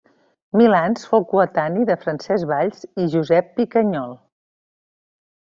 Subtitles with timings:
[0.59, 4.21] Milans fou coetani de Francesc Valls i Josep Picanyol.